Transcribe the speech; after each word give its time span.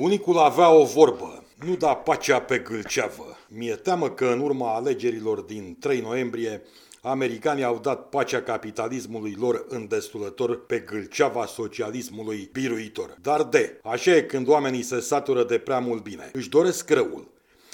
Bunicul 0.00 0.38
avea 0.38 0.70
o 0.70 0.84
vorbă, 0.84 1.44
nu 1.64 1.76
da 1.76 1.94
pacea 1.94 2.40
pe 2.40 2.58
gâlceavă. 2.58 3.36
Mi-e 3.48 3.74
teamă 3.74 4.10
că 4.10 4.26
în 4.26 4.40
urma 4.40 4.74
alegerilor 4.74 5.40
din 5.40 5.76
3 5.80 6.00
noiembrie, 6.00 6.62
americanii 7.02 7.64
au 7.64 7.78
dat 7.82 8.08
pacea 8.08 8.42
capitalismului 8.42 9.36
lor 9.38 9.66
îndestulător 9.68 10.66
pe 10.66 10.78
gâlceava 10.78 11.46
socialismului 11.46 12.48
biruitor. 12.52 13.16
Dar 13.22 13.42
de, 13.42 13.80
așa 13.82 14.16
e 14.16 14.22
când 14.22 14.48
oamenii 14.48 14.82
se 14.82 15.00
satură 15.00 15.44
de 15.44 15.58
prea 15.58 15.78
mult 15.78 16.02
bine. 16.02 16.30
Își 16.32 16.48
doresc 16.48 16.90
răul. 16.90 17.28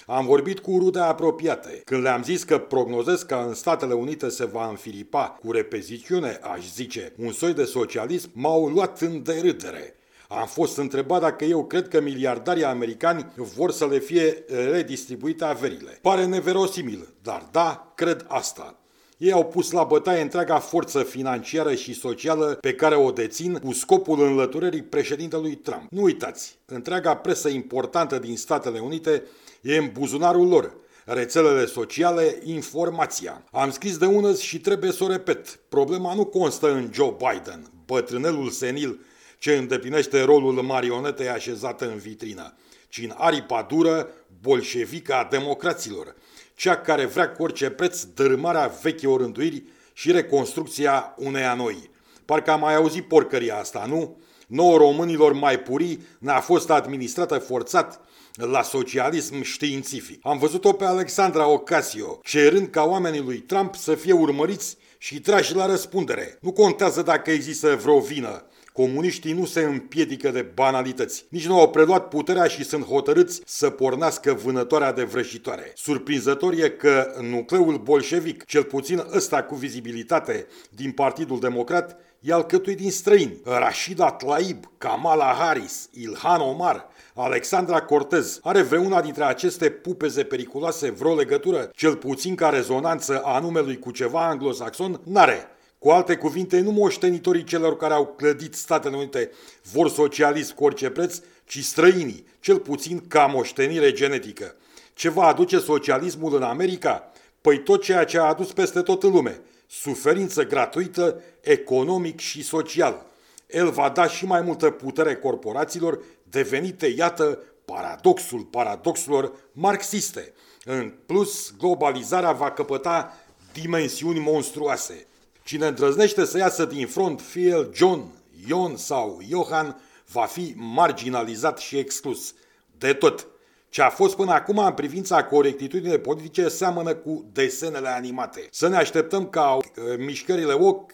Am 0.07 0.27
vorbit 0.27 0.59
cu 0.59 0.79
rude 0.79 1.01
apropiate. 1.01 1.83
Când 1.85 2.03
le-am 2.03 2.23
zis 2.23 2.43
că 2.43 2.59
prognozez 2.59 3.23
că 3.23 3.45
în 3.47 3.55
Statele 3.55 3.95
Unite 3.95 4.29
se 4.29 4.45
va 4.45 4.69
înfiripa 4.69 5.39
cu 5.45 5.53
repeziciune, 5.53 6.39
aș 6.43 6.67
zice, 6.73 7.13
un 7.19 7.33
soi 7.33 7.53
de 7.53 7.65
socialism, 7.65 8.31
m-au 8.33 8.69
luat 8.69 9.01
în 9.01 9.23
derâdere. 9.23 9.97
Am 10.41 10.47
fost 10.47 10.77
întrebat 10.77 11.21
dacă 11.21 11.45
eu 11.45 11.65
cred 11.65 11.89
că 11.89 12.01
miliardarii 12.01 12.65
americani 12.65 13.33
vor 13.35 13.71
să 13.71 13.87
le 13.87 13.99
fie 13.99 14.45
redistribuite 14.71 15.45
averile. 15.45 15.99
Pare 16.03 16.27
neverosimil, 16.27 17.15
dar 17.23 17.49
da, 17.51 17.93
cred 17.95 18.25
asta. 18.29 18.77
Ei 19.17 19.33
au 19.33 19.45
pus 19.45 19.71
la 19.71 19.85
bătaie 19.85 20.23
întreaga 20.23 20.59
forță 20.59 21.03
financiară 21.03 21.75
și 21.75 21.95
socială 21.95 22.59
pe 22.61 22.75
care 22.75 22.97
o 22.97 23.11
dețin 23.11 23.55
cu 23.55 23.73
scopul 23.73 24.23
înlăturării 24.23 24.83
președintelui 24.83 25.55
Trump. 25.55 25.87
Nu 25.91 26.03
uitați, 26.03 26.59
întreaga 26.67 27.17
presă 27.17 27.49
importantă 27.49 28.19
din 28.19 28.37
Statele 28.37 28.79
Unite 28.79 29.23
e 29.61 29.77
în 29.77 29.91
buzunarul 29.93 30.49
lor. 30.49 30.75
Rețelele 31.05 31.67
sociale, 31.67 32.39
informația. 32.45 33.45
Am 33.51 33.71
scris 33.71 33.97
de 33.97 34.07
unăs 34.07 34.39
și 34.41 34.61
trebuie 34.61 34.93
să 34.93 35.05
o 35.05 35.09
repet. 35.09 35.61
Problema 35.69 36.15
nu 36.15 36.25
constă 36.25 36.73
în 36.73 36.91
Joe 36.93 37.17
Biden, 37.19 37.71
bătrânelul 37.87 38.51
senil 38.51 39.01
ce 39.43 39.57
îndeplinește 39.57 40.23
rolul 40.23 40.53
marionetei 40.53 41.29
așezată 41.29 41.89
în 41.89 41.97
vitrină, 41.97 42.55
ci 42.89 42.99
în 42.99 43.15
aripa 43.17 43.67
dură, 43.69 44.09
bolșevică 44.41 45.15
a 45.15 45.29
democraților, 45.31 46.15
cea 46.55 46.77
care 46.77 47.05
vrea 47.05 47.31
cu 47.31 47.43
orice 47.43 47.71
preț 47.71 48.03
dărâmarea 48.03 48.73
vechilor 48.83 49.21
rânduiri 49.21 49.63
și 49.93 50.13
reconstrucția 50.13 51.15
uneia 51.17 51.55
noi. 51.55 51.91
Parcă 52.25 52.51
am 52.51 52.61
mai 52.61 52.75
auzit 52.75 53.09
porcăria 53.09 53.57
asta, 53.57 53.85
nu? 53.89 54.21
Nouă 54.47 54.77
românilor 54.77 55.33
mai 55.33 55.59
purii 55.59 56.07
ne-a 56.19 56.41
fost 56.41 56.71
administrată 56.71 57.39
forțat 57.39 58.01
la 58.35 58.63
socialism 58.63 59.43
științific. 59.43 60.27
Am 60.27 60.39
văzut-o 60.39 60.73
pe 60.73 60.85
Alexandra 60.85 61.47
Ocasio, 61.47 62.21
cerând 62.25 62.69
ca 62.69 62.83
oamenii 62.83 63.21
lui 63.21 63.39
Trump 63.39 63.75
să 63.75 63.95
fie 63.95 64.13
urmăriți 64.13 64.77
și 64.99 65.21
trași 65.21 65.55
la 65.55 65.67
răspundere. 65.67 66.39
Nu 66.41 66.53
contează 66.53 67.03
dacă 67.03 67.31
există 67.31 67.77
vreo 67.83 68.01
vină, 68.01 68.47
Comuniștii 68.73 69.33
nu 69.33 69.45
se 69.45 69.61
împiedică 69.61 70.31
de 70.31 70.43
banalități. 70.55 71.25
Nici 71.29 71.47
nu 71.47 71.61
au 71.61 71.71
preluat 71.71 72.09
puterea 72.09 72.47
și 72.47 72.65
sunt 72.65 72.85
hotărâți 72.85 73.41
să 73.45 73.71
pornească 73.71 74.33
vânătoarea 74.33 74.93
de 74.93 75.03
vrăjitoare. 75.03 75.73
Surprinzător 75.75 76.53
e 76.53 76.69
că 76.69 77.15
nucleul 77.21 77.77
bolșevic, 77.77 78.45
cel 78.45 78.65
puțin 78.65 79.03
ăsta 79.15 79.43
cu 79.43 79.55
vizibilitate 79.55 80.47
din 80.71 80.91
Partidul 80.91 81.41
Democrat, 81.41 81.97
e 82.21 82.33
alcătuit 82.33 82.77
din 82.77 82.91
străini. 82.91 83.41
Rashida 83.45 84.11
Tlaib, 84.11 84.65
Kamala 84.79 85.35
Harris, 85.39 85.89
Ilhan 85.93 86.41
Omar, 86.41 86.89
Alexandra 87.15 87.83
Cortez. 87.83 88.41
Are 88.43 88.63
vreuna 88.63 89.01
dintre 89.01 89.25
aceste 89.25 89.71
pupeze 89.71 90.23
periculoase 90.23 90.91
vreo 90.91 91.15
legătură, 91.15 91.71
cel 91.75 91.97
puțin 91.97 92.35
ca 92.35 92.49
rezonanță 92.49 93.21
a 93.25 93.39
numelui 93.39 93.79
cu 93.79 93.91
ceva 93.91 94.29
anglosaxon? 94.29 95.01
N-are. 95.05 95.47
Cu 95.83 95.91
alte 95.91 96.17
cuvinte, 96.17 96.61
nu 96.61 96.71
moștenitorii 96.71 97.45
celor 97.45 97.77
care 97.77 97.95
au 97.95 98.07
clădit 98.07 98.55
Statele 98.55 98.97
Unite 98.97 99.31
vor 99.73 99.91
socialism 99.91 100.55
cu 100.55 100.65
orice 100.65 100.91
preț, 100.91 101.21
ci 101.45 101.65
străinii, 101.65 102.27
cel 102.41 102.59
puțin 102.59 103.05
ca 103.09 103.27
moștenire 103.27 103.93
genetică. 103.93 104.57
Ce 104.95 105.09
va 105.09 105.27
aduce 105.27 105.59
socialismul 105.59 106.35
în 106.35 106.43
America? 106.43 107.13
Păi 107.41 107.63
tot 107.63 107.83
ceea 107.83 108.05
ce 108.05 108.19
a 108.19 108.23
adus 108.23 108.53
peste 108.53 108.81
tot 108.81 109.03
în 109.03 109.11
lume. 109.11 109.41
Suferință 109.67 110.47
gratuită, 110.47 111.23
economic 111.41 112.21
și 112.21 112.43
social. 112.43 113.07
El 113.47 113.71
va 113.71 113.89
da 113.89 114.07
și 114.07 114.25
mai 114.25 114.41
multă 114.41 114.71
putere 114.71 115.17
corporațiilor, 115.17 116.03
devenite, 116.23 116.87
iată, 116.87 117.39
paradoxul 117.65 118.41
paradoxurilor 118.41 119.33
marxiste. 119.53 120.33
În 120.65 120.93
plus, 121.07 121.55
globalizarea 121.59 122.33
va 122.33 122.51
căpăta 122.51 123.17
dimensiuni 123.53 124.19
monstruoase– 124.19 125.07
Cine 125.45 125.67
îndrăznește 125.67 126.25
să 126.25 126.39
iasă 126.39 126.65
din 126.65 126.87
front, 126.87 127.21
fie 127.21 127.49
el 127.49 127.71
John, 127.75 128.13
Ion 128.47 128.77
sau 128.77 129.21
Johan, 129.29 129.81
va 130.13 130.25
fi 130.25 130.55
marginalizat 130.57 131.59
și 131.59 131.79
exclus. 131.79 132.35
De 132.79 132.93
tot. 132.93 133.27
Ce 133.69 133.83
a 133.83 133.91
fost 133.91 134.17
până 134.17 134.33
acum 134.33 134.59
în 134.59 134.73
privința 134.73 135.25
corectitudinii 135.25 135.99
politice 135.99 136.49
seamănă 136.49 136.95
cu 136.95 137.25
desenele 137.33 137.89
animate. 137.89 138.49
Să 138.51 138.69
ne 138.69 138.77
așteptăm 138.77 139.29
ca 139.29 139.55
uh, 139.55 139.63
mișcările 139.99 140.53
OC, 140.53 140.91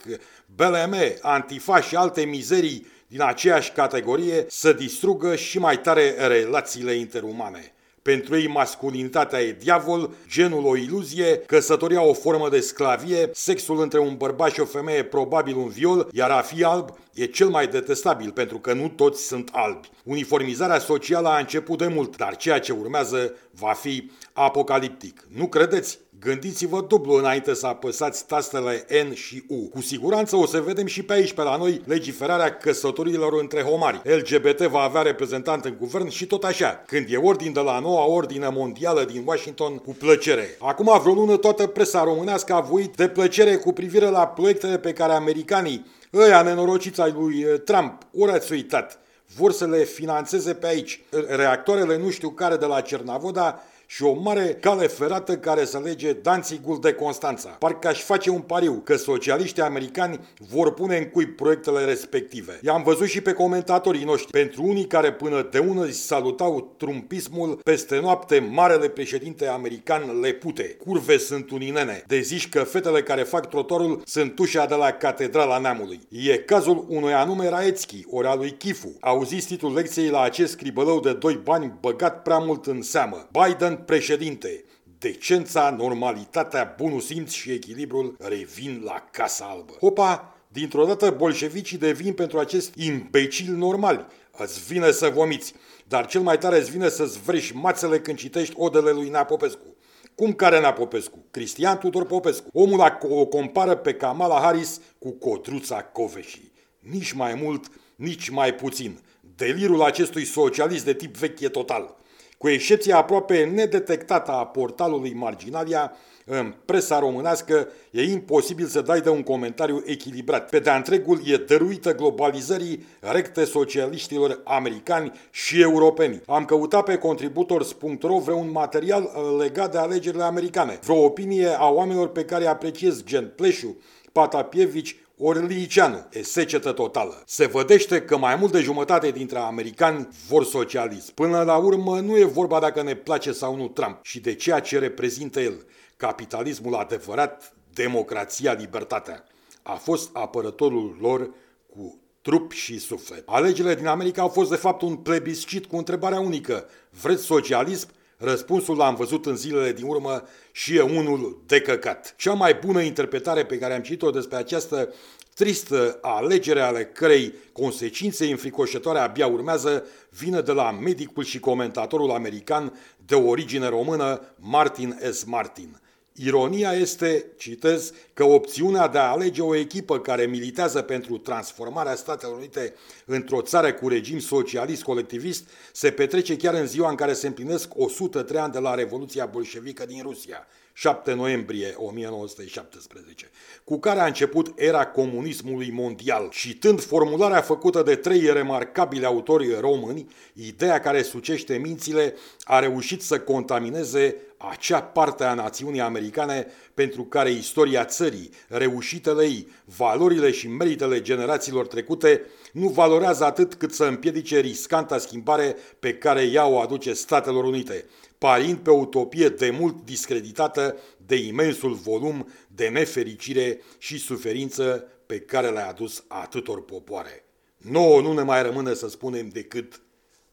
BLM, 0.54 0.94
Antifa 1.20 1.80
și 1.80 1.96
alte 1.96 2.24
mizerii 2.24 2.86
din 3.08 3.22
aceeași 3.22 3.72
categorie 3.72 4.44
să 4.48 4.72
distrugă 4.72 5.36
și 5.36 5.58
mai 5.58 5.80
tare 5.80 6.26
relațiile 6.26 6.92
interumane. 6.92 7.72
Pentru 8.02 8.36
ei 8.36 8.46
masculinitatea 8.46 9.40
e 9.40 9.52
diavol, 9.52 10.10
genul 10.28 10.66
o 10.66 10.76
iluzie, 10.76 11.36
căsătoria 11.36 12.02
o 12.02 12.12
formă 12.12 12.48
de 12.48 12.60
sclavie, 12.60 13.30
sexul 13.32 13.80
între 13.80 13.98
un 13.98 14.16
bărbat 14.16 14.52
și 14.52 14.60
o 14.60 14.64
femeie 14.64 15.04
probabil 15.04 15.56
un 15.56 15.68
viol, 15.68 16.08
iar 16.12 16.30
a 16.30 16.40
fi 16.40 16.64
alb 16.64 16.90
e 17.14 17.24
cel 17.24 17.48
mai 17.48 17.66
detestabil 17.66 18.30
pentru 18.30 18.58
că 18.58 18.72
nu 18.72 18.88
toți 18.88 19.26
sunt 19.26 19.50
albi. 19.52 19.90
Uniformizarea 20.04 20.78
socială 20.78 21.28
a 21.28 21.38
început 21.38 21.78
de 21.78 21.86
mult, 21.86 22.16
dar 22.16 22.36
ceea 22.36 22.60
ce 22.60 22.72
urmează 22.72 23.34
va 23.58 23.72
fi 23.72 24.10
apocaliptic. 24.32 25.26
Nu 25.28 25.46
credeți? 25.46 25.98
Gândiți-vă 26.20 26.80
dublu 26.80 27.14
înainte 27.14 27.54
să 27.54 27.66
apăsați 27.66 28.26
tastele 28.26 28.86
N 29.08 29.12
și 29.12 29.44
U. 29.48 29.68
Cu 29.68 29.80
siguranță 29.80 30.36
o 30.36 30.46
să 30.46 30.60
vedem 30.60 30.86
și 30.86 31.02
pe 31.02 31.12
aici, 31.12 31.32
pe 31.32 31.42
la 31.42 31.56
noi, 31.56 31.82
legiferarea 31.84 32.56
căsătorilor 32.56 33.40
între 33.40 33.62
homari. 33.62 34.00
LGBT 34.04 34.60
va 34.60 34.80
avea 34.80 35.02
reprezentant 35.02 35.64
în 35.64 35.76
guvern 35.78 36.08
și 36.08 36.26
tot 36.26 36.44
așa. 36.44 36.82
Când 36.86 37.06
e 37.10 37.16
ordin 37.16 37.52
de 37.52 37.60
la 37.60 37.78
noua 37.78 38.06
ordine 38.06 38.48
mondială 38.48 39.04
din 39.04 39.22
Washington, 39.26 39.76
cu 39.76 39.96
plăcere. 39.98 40.56
Acum 40.58 41.00
vreo 41.00 41.14
lună 41.14 41.36
toată 41.36 41.66
presa 41.66 42.04
românească 42.04 42.52
a 42.52 42.60
voit 42.60 42.96
de 42.96 43.08
plăcere 43.08 43.56
cu 43.56 43.72
privire 43.72 44.08
la 44.08 44.26
proiectele 44.26 44.78
pe 44.78 44.92
care 44.92 45.12
americanii, 45.12 45.86
ăia 46.14 46.42
nenorociți 46.42 47.00
ai 47.00 47.14
lui 47.18 47.40
eh, 47.40 47.60
Trump, 47.60 48.02
ori 48.18 48.32
ați 48.32 48.52
uitat, 48.52 48.98
vor 49.36 49.52
să 49.52 49.66
le 49.66 49.84
financeze 49.84 50.54
pe 50.54 50.66
aici. 50.66 51.00
Reactoarele 51.28 51.96
nu 51.96 52.10
știu 52.10 52.30
care 52.30 52.56
de 52.56 52.66
la 52.66 52.80
Cernavoda 52.80 53.62
și 53.90 54.02
o 54.02 54.12
mare 54.12 54.56
cale 54.60 54.86
ferată 54.86 55.36
care 55.36 55.64
să 55.64 55.80
lege 55.84 56.12
Danzigul 56.12 56.80
de 56.80 56.92
Constanța. 56.92 57.48
Parcă 57.48 57.88
aș 57.88 58.02
face 58.02 58.30
un 58.30 58.40
pariu 58.40 58.80
că 58.84 58.96
socialiștii 58.96 59.62
americani 59.62 60.20
vor 60.50 60.74
pune 60.74 60.96
în 60.96 61.04
cui 61.04 61.26
proiectele 61.26 61.84
respective. 61.84 62.58
I-am 62.62 62.82
văzut 62.82 63.06
și 63.06 63.20
pe 63.20 63.32
comentatorii 63.32 64.04
noștri. 64.04 64.30
Pentru 64.30 64.62
unii 64.62 64.86
care 64.86 65.12
până 65.12 65.48
de 65.50 65.58
ună 65.58 65.90
salutau 65.90 66.74
trumpismul, 66.76 67.60
peste 67.64 68.00
noapte 68.00 68.48
marele 68.52 68.88
președinte 68.88 69.46
american 69.46 70.20
le 70.20 70.32
pute. 70.32 70.76
Curve 70.86 71.18
sunt 71.18 71.50
uninene. 71.50 72.04
De 72.06 72.20
zici 72.20 72.48
că 72.48 72.62
fetele 72.62 73.02
care 73.02 73.22
fac 73.22 73.48
trotorul 73.48 74.02
sunt 74.04 74.38
ușa 74.38 74.66
de 74.66 74.74
la 74.74 74.90
Catedrala 74.90 75.58
Neamului. 75.58 76.00
E 76.08 76.36
cazul 76.36 76.84
unui 76.88 77.12
anume 77.12 77.48
Raețchi, 77.48 78.04
ori 78.10 78.26
a 78.26 78.34
lui 78.34 78.50
Chifu. 78.50 78.96
Auziți 79.00 79.46
titlul 79.46 79.74
lecției 79.74 80.08
la 80.08 80.20
acest 80.20 80.52
scribălău 80.52 81.00
de 81.00 81.12
doi 81.12 81.40
bani 81.44 81.72
băgat 81.80 82.22
prea 82.22 82.38
mult 82.38 82.66
în 82.66 82.82
seamă. 82.82 83.28
Biden 83.30 83.76
președinte, 83.84 84.64
decența, 84.98 85.74
normalitatea, 85.78 86.74
bunul 86.76 87.00
simț 87.00 87.32
și 87.32 87.50
echilibrul 87.50 88.16
revin 88.18 88.82
la 88.84 89.08
Casa 89.10 89.44
Albă. 89.44 89.72
Hopa, 89.72 90.34
dintr-o 90.48 90.84
dată 90.84 91.10
bolșevicii 91.10 91.78
devin 91.78 92.12
pentru 92.12 92.38
acest 92.38 92.74
imbecil 92.74 93.54
normal. 93.54 94.10
Îți 94.36 94.64
vine 94.66 94.90
să 94.90 95.08
vomiți, 95.08 95.54
dar 95.88 96.06
cel 96.06 96.20
mai 96.20 96.38
tare 96.38 96.58
îți 96.58 96.70
vine 96.70 96.88
să-ți 96.88 97.18
vreși 97.18 97.56
mațele 97.56 98.00
când 98.00 98.18
citești 98.18 98.54
odele 98.56 98.90
lui 98.90 99.08
Nea 99.08 99.24
Popescu. 99.24 99.76
Cum 100.14 100.32
care 100.32 100.60
Nea 100.60 100.72
Popescu? 100.72 101.24
Cristian 101.30 101.78
Tudor 101.78 102.06
Popescu. 102.06 102.48
Omul 102.52 102.98
o 103.02 103.26
compară 103.26 103.76
pe 103.76 103.94
Kamala 103.94 104.40
Harris 104.40 104.80
cu 104.98 105.10
Codruța 105.12 105.82
Coveșii. 105.82 106.52
Nici 106.78 107.12
mai 107.12 107.34
mult, 107.34 107.66
nici 107.96 108.28
mai 108.28 108.54
puțin. 108.54 109.00
Delirul 109.36 109.82
acestui 109.82 110.24
socialist 110.24 110.84
de 110.84 110.94
tip 110.94 111.16
vechi 111.16 111.40
e 111.40 111.48
total. 111.48 111.96
Cu 112.38 112.48
excepția 112.48 112.96
aproape 112.96 113.44
nedetectată 113.44 114.30
a 114.30 114.46
portalului 114.46 115.14
Marginalia, 115.14 115.92
în 116.24 116.54
presa 116.64 116.98
românească 116.98 117.68
e 117.90 118.02
imposibil 118.02 118.66
să 118.66 118.80
dai 118.80 119.00
de 119.00 119.08
un 119.08 119.22
comentariu 119.22 119.82
echilibrat. 119.86 120.48
Pe 120.48 120.58
de-a 120.58 120.76
întregul 120.76 121.20
e 121.24 121.36
dăruită 121.36 121.94
globalizării 121.94 122.86
recte 123.00 123.44
socialiștilor 123.44 124.40
americani 124.44 125.12
și 125.30 125.60
europeni. 125.60 126.22
Am 126.26 126.44
căutat 126.44 126.84
pe 126.84 126.96
contributors.ro 126.96 128.18
vreun 128.18 128.50
material 128.50 129.02
uh, 129.02 129.36
legat 129.38 129.72
de 129.72 129.78
alegerile 129.78 130.22
americane, 130.22 130.78
vreo 130.82 131.04
opinie 131.04 131.48
a 131.58 131.68
oamenilor 131.68 132.08
pe 132.08 132.24
care 132.24 132.46
apreciez, 132.46 133.04
gen 133.04 133.32
Pleșu, 133.36 133.76
Patapievici, 134.12 134.96
ori 135.18 135.46
liceanu, 135.46 136.06
e 136.12 136.22
secetă 136.22 136.72
totală. 136.72 137.22
Se 137.26 137.46
vădește 137.46 138.02
că 138.02 138.16
mai 138.16 138.36
mult 138.36 138.52
de 138.52 138.60
jumătate 138.60 139.10
dintre 139.10 139.38
americani 139.38 140.08
vor 140.28 140.44
socialism. 140.44 141.14
Până 141.14 141.42
la 141.42 141.56
urmă, 141.56 142.00
nu 142.00 142.18
e 142.18 142.24
vorba 142.24 142.60
dacă 142.60 142.82
ne 142.82 142.94
place 142.94 143.32
sau 143.32 143.56
nu 143.56 143.68
Trump 143.68 143.98
și 144.02 144.20
de 144.20 144.34
ceea 144.34 144.60
ce 144.60 144.78
reprezintă 144.78 145.40
el. 145.40 145.66
Capitalismul 145.96 146.74
adevărat, 146.74 147.52
democrația, 147.72 148.52
libertatea. 148.52 149.24
A 149.62 149.74
fost 149.74 150.10
apărătorul 150.12 150.96
lor 151.00 151.30
cu 151.68 152.00
trup 152.22 152.52
și 152.52 152.78
suflet. 152.78 153.22
Alegerile 153.26 153.74
din 153.74 153.86
America 153.86 154.22
au 154.22 154.28
fost 154.28 154.50
de 154.50 154.56
fapt 154.56 154.82
un 154.82 154.96
plebiscit 154.96 155.66
cu 155.66 155.76
întrebarea 155.76 156.20
unică. 156.20 156.66
Vreți 157.02 157.22
socialism? 157.22 157.88
Răspunsul 158.20 158.76
l-am 158.76 158.94
văzut 158.94 159.26
în 159.26 159.36
zilele 159.36 159.72
din 159.72 159.84
urmă 159.86 160.22
și 160.52 160.76
e 160.76 160.80
unul 160.80 161.42
de 161.46 161.60
căcat. 161.60 162.14
Cea 162.16 162.32
mai 162.32 162.54
bună 162.54 162.80
interpretare 162.80 163.44
pe 163.44 163.58
care 163.58 163.74
am 163.74 163.82
citit-o 163.82 164.10
despre 164.10 164.36
această 164.36 164.94
tristă 165.34 165.98
alegere 166.02 166.60
ale 166.60 166.84
cărei 166.84 167.34
consecințe 167.52 168.26
înfricoșătoare 168.26 168.98
abia 168.98 169.26
urmează 169.26 169.84
vine 170.10 170.40
de 170.40 170.52
la 170.52 170.70
medicul 170.70 171.24
și 171.24 171.40
comentatorul 171.40 172.10
american 172.10 172.78
de 173.06 173.14
origine 173.14 173.68
română 173.68 174.20
Martin 174.38 174.98
S. 175.10 175.24
Martin. 175.24 175.80
Ironia 176.24 176.72
este, 176.72 177.26
citez, 177.36 177.92
că 178.14 178.24
opțiunea 178.24 178.88
de 178.88 178.98
a 178.98 179.10
alege 179.10 179.42
o 179.42 179.54
echipă 179.54 179.98
care 179.98 180.26
militează 180.26 180.82
pentru 180.82 181.18
transformarea 181.18 181.94
Statelor 181.94 182.36
Unite 182.36 182.74
într-o 183.04 183.42
țară 183.42 183.72
cu 183.72 183.88
regim 183.88 184.18
socialist 184.18 184.82
colectivist 184.82 185.48
se 185.72 185.90
petrece 185.90 186.36
chiar 186.36 186.54
în 186.54 186.66
ziua 186.66 186.90
în 186.90 186.96
care 186.96 187.12
se 187.12 187.26
împlinesc 187.26 187.68
103 187.76 188.40
ani 188.40 188.52
de 188.52 188.58
la 188.58 188.74
Revoluția 188.74 189.26
Bolșevică 189.26 189.86
din 189.86 190.02
Rusia, 190.02 190.46
7 190.72 191.12
noiembrie 191.12 191.74
1917, 191.76 193.30
cu 193.64 193.78
care 193.78 194.00
a 194.00 194.06
început 194.06 194.52
era 194.56 194.86
comunismului 194.86 195.70
mondial. 195.70 196.28
Citând 196.30 196.80
formularea 196.80 197.40
făcută 197.40 197.82
de 197.82 197.94
trei 197.94 198.32
remarcabili 198.32 199.04
autori 199.04 199.60
români, 199.60 200.08
ideea 200.32 200.80
care 200.80 201.02
sucește 201.02 201.56
mințile 201.56 202.14
a 202.44 202.58
reușit 202.58 203.02
să 203.02 203.20
contamineze 203.20 204.16
acea 204.38 204.82
parte 204.82 205.24
a 205.24 205.34
națiunii 205.34 205.80
americane 205.80 206.46
pentru 206.74 207.02
care 207.04 207.30
istoria 207.30 207.84
țării, 207.84 208.30
reușitele 208.48 209.24
ei, 209.24 209.48
valorile 209.64 210.30
și 210.30 210.48
meritele 210.48 211.00
generațiilor 211.00 211.66
trecute 211.66 212.22
nu 212.52 212.68
valorează 212.68 213.24
atât 213.24 213.54
cât 213.54 213.72
să 213.72 213.84
împiedice 213.84 214.38
riscanta 214.38 214.98
schimbare 214.98 215.56
pe 215.78 215.94
care 215.94 216.22
ea 216.22 216.46
o 216.46 216.58
aduce 216.58 216.92
Statelor 216.92 217.44
Unite, 217.44 217.84
parind 218.18 218.58
pe 218.58 218.70
o 218.70 218.76
utopie 218.76 219.28
de 219.28 219.50
mult 219.50 219.84
discreditată 219.84 220.76
de 221.06 221.16
imensul 221.16 221.72
volum 221.72 222.28
de 222.46 222.68
nefericire 222.68 223.60
și 223.78 223.98
suferință 223.98 224.88
pe 225.06 225.20
care 225.20 225.50
le-a 225.50 225.68
adus 225.68 226.04
atâtor 226.08 226.64
popoare. 226.64 227.24
Nouă 227.56 228.00
nu 228.00 228.12
ne 228.12 228.22
mai 228.22 228.42
rămâne 228.42 228.74
să 228.74 228.88
spunem 228.88 229.28
decât 229.28 229.80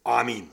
Amin. 0.01 0.51